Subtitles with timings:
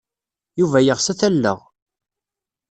[0.59, 1.59] Yuba yeɣs ad t-alleɣ.